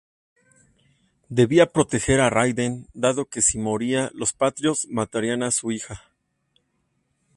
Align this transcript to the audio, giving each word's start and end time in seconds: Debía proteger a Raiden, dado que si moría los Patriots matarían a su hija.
Debía 1.29 1.67
proteger 1.67 2.21
a 2.21 2.31
Raiden, 2.31 2.87
dado 2.95 3.25
que 3.25 3.43
si 3.43 3.59
moría 3.59 4.09
los 4.15 4.33
Patriots 4.33 4.87
matarían 4.89 5.43
a 5.43 5.51
su 5.51 5.71
hija. 5.71 6.07